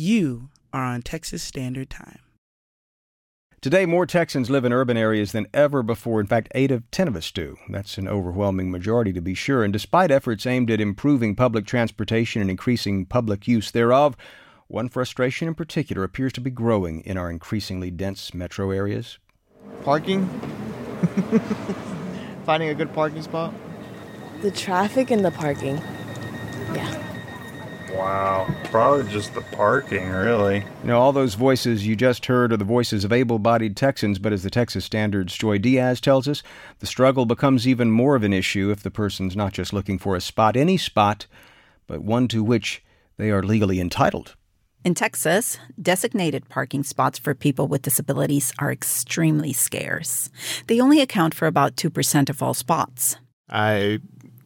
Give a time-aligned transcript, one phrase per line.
[0.00, 2.20] You are on Texas Standard Time.
[3.60, 6.20] Today, more Texans live in urban areas than ever before.
[6.20, 7.58] In fact, 8 of 10 of us do.
[7.68, 9.62] That's an overwhelming majority, to be sure.
[9.62, 14.16] And despite efforts aimed at improving public transportation and increasing public use thereof,
[14.68, 19.18] one frustration in particular appears to be growing in our increasingly dense metro areas.
[19.82, 20.26] Parking?
[22.46, 23.52] Finding a good parking spot?
[24.40, 25.76] The traffic and the parking.
[26.72, 27.09] Yeah.
[27.94, 28.52] Wow.
[28.64, 30.58] Probably just the parking, really.
[30.58, 34.18] You know, all those voices you just heard are the voices of able bodied Texans,
[34.18, 36.42] but as the Texas Standard's Joy Diaz tells us,
[36.78, 40.16] the struggle becomes even more of an issue if the person's not just looking for
[40.16, 41.26] a spot, any spot,
[41.86, 42.82] but one to which
[43.16, 44.36] they are legally entitled.
[44.82, 50.30] In Texas, designated parking spots for people with disabilities are extremely scarce.
[50.68, 53.16] They only account for about 2% of all spots.
[53.50, 53.98] I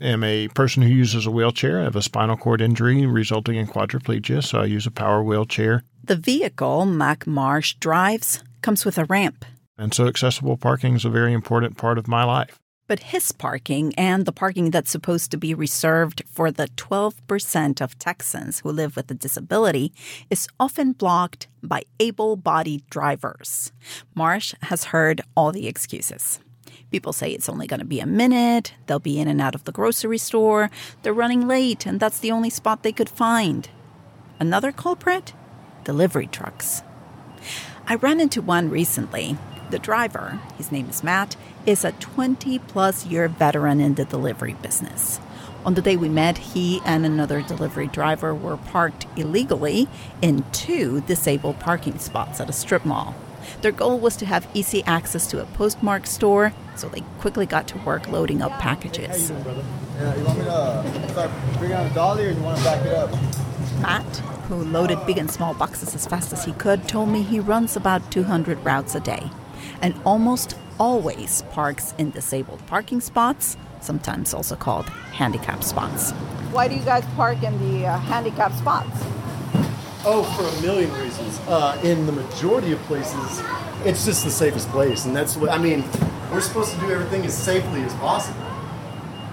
[0.00, 1.80] am a person who uses a wheelchair.
[1.80, 5.82] I have a spinal cord injury resulting in quadriplegia, so I use a power wheelchair.
[6.04, 9.44] The vehicle Mac Marsh drives comes with a ramp.
[9.78, 12.58] And so accessible parking is a very important part of my life.
[12.88, 17.98] But his parking and the parking that's supposed to be reserved for the 12% of
[17.98, 19.92] Texans who live with a disability
[20.30, 23.72] is often blocked by able bodied drivers.
[24.14, 26.38] Marsh has heard all the excuses.
[26.90, 29.64] People say it's only going to be a minute, they'll be in and out of
[29.64, 30.70] the grocery store,
[31.02, 33.68] they're running late, and that's the only spot they could find.
[34.38, 35.32] Another culprit?
[35.84, 36.82] Delivery trucks.
[37.86, 39.36] I ran into one recently.
[39.70, 44.54] The driver, his name is Matt, is a 20 plus year veteran in the delivery
[44.54, 45.18] business.
[45.64, 49.88] On the day we met, he and another delivery driver were parked illegally
[50.22, 53.16] in two disabled parking spots at a strip mall.
[53.62, 57.68] Their goal was to have easy access to a postmark store, so they quickly got
[57.68, 59.06] to work loading up packages.
[59.08, 59.64] How you doing, brother?
[59.98, 62.84] Yeah, you want me to start bringing on the dolly or you want to back
[62.84, 63.10] it up?
[63.80, 64.16] Matt,
[64.48, 67.76] who loaded big and small boxes as fast as he could, told me he runs
[67.76, 69.30] about 200 routes a day
[69.82, 76.12] and almost always parks in disabled parking spots, sometimes also called handicap spots.
[76.52, 79.04] Why do you guys park in the uh, handicap spots?
[80.08, 81.40] Oh, for a million reasons.
[81.48, 83.42] Uh, in the majority of places,
[83.84, 85.82] it's just the safest place, and that's what I mean.
[86.30, 88.40] We're supposed to do everything as safely as possible.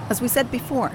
[0.10, 0.92] As we said before,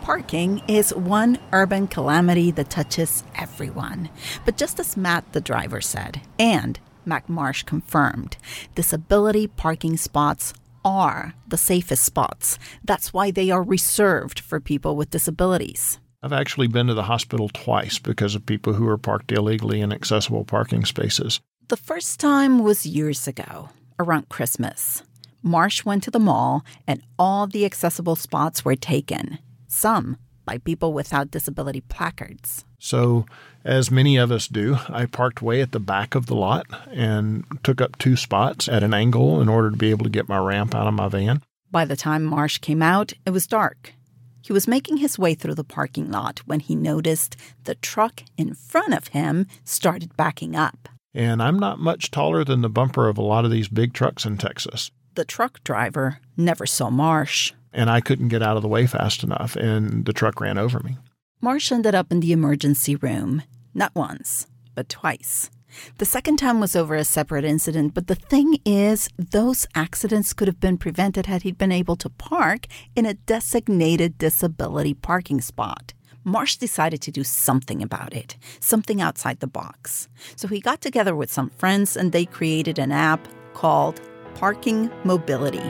[0.00, 4.08] parking is one urban calamity that touches everyone.
[4.46, 8.38] But just as Matt, the driver, said, and Mac Marsh confirmed,
[8.74, 10.54] disability parking spots
[10.86, 12.58] are the safest spots.
[12.82, 15.98] That's why they are reserved for people with disabilities.
[16.22, 19.92] I've actually been to the hospital twice because of people who are parked illegally in
[19.92, 21.40] accessible parking spaces.
[21.68, 23.68] The first time was years ago,
[24.00, 25.02] around Christmas.
[25.42, 30.92] Marsh went to the mall and all the accessible spots were taken, some by people
[30.92, 32.64] without disability placards.
[32.80, 33.26] So,
[33.64, 37.44] as many of us do, I parked way at the back of the lot and
[37.62, 40.38] took up two spots at an angle in order to be able to get my
[40.38, 41.42] ramp out of my van.
[41.70, 43.92] By the time Marsh came out, it was dark.
[44.40, 48.54] He was making his way through the parking lot when he noticed the truck in
[48.54, 50.88] front of him started backing up.
[51.14, 54.24] And I'm not much taller than the bumper of a lot of these big trucks
[54.24, 54.90] in Texas.
[55.14, 57.52] The truck driver never saw Marsh.
[57.72, 60.80] And I couldn't get out of the way fast enough, and the truck ran over
[60.80, 60.96] me.
[61.40, 63.42] Marsh ended up in the emergency room,
[63.74, 65.50] not once, but twice.
[65.98, 70.48] The second time was over a separate incident, but the thing is, those accidents could
[70.48, 75.92] have been prevented had he been able to park in a designated disability parking spot.
[76.24, 80.08] Marsh decided to do something about it, something outside the box.
[80.36, 84.00] So he got together with some friends and they created an app called
[84.34, 85.66] Parking Mobility.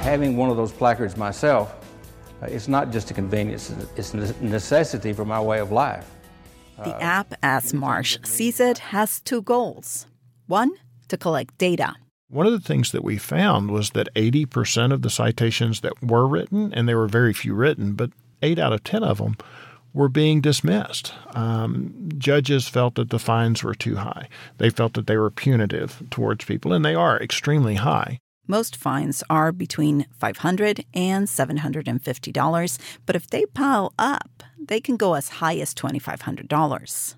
[0.00, 1.74] Having one of those placards myself,
[2.42, 6.10] uh, it's not just a convenience, it's a necessity for my way of life.
[6.84, 10.06] The app, as Marsh sees it, has two goals.
[10.46, 10.72] One,
[11.08, 11.94] to collect data.
[12.28, 16.26] One of the things that we found was that 80% of the citations that were
[16.26, 18.10] written, and there were very few written, but
[18.42, 19.36] 8 out of 10 of them
[19.94, 21.14] were being dismissed.
[21.34, 24.28] Um, judges felt that the fines were too high.
[24.58, 28.18] They felt that they were punitive towards people, and they are extremely high.
[28.46, 35.14] Most fines are between $500 and $750, but if they pile up, they can go
[35.14, 37.14] as high as $2,500.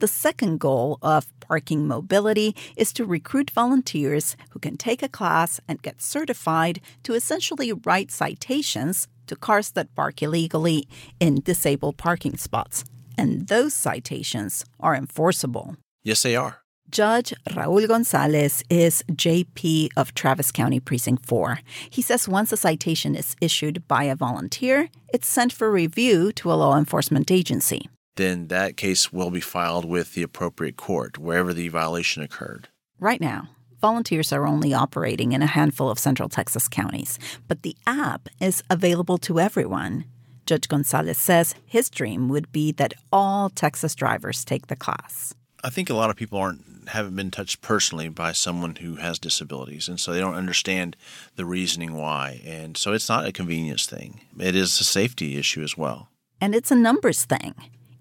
[0.00, 5.60] The second goal of parking mobility is to recruit volunteers who can take a class
[5.68, 10.88] and get certified to essentially write citations to cars that park illegally
[11.20, 12.84] in disabled parking spots.
[13.18, 15.76] And those citations are enforceable.
[16.02, 16.61] Yes, they are.
[16.90, 21.60] Judge Raul Gonzalez is JP of Travis County Precinct 4.
[21.88, 26.52] He says once a citation is issued by a volunteer, it's sent for review to
[26.52, 27.88] a law enforcement agency.
[28.16, 32.68] then that case will be filed with the appropriate court wherever the violation occurred.
[33.00, 33.48] Right now,
[33.80, 37.18] volunteers are only operating in a handful of Central Texas counties,
[37.48, 40.04] but the app is available to everyone.
[40.44, 45.34] Judge Gonzalez says his dream would be that all Texas drivers take the class.
[45.64, 49.18] I think a lot of people aren't haven't been touched personally by someone who has
[49.20, 50.96] disabilities, and so they don't understand
[51.36, 52.40] the reasoning why.
[52.44, 56.08] And so it's not a convenience thing; it is a safety issue as well.
[56.40, 57.54] And it's a numbers thing.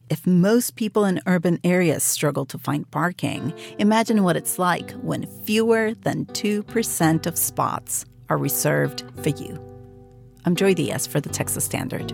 [0.10, 5.26] If most people in urban areas struggle to find parking, imagine what it's like when
[5.46, 9.58] fewer than 2% of spots are reserved for you.
[10.44, 12.12] I'm Joy Diaz for the Texas Standard.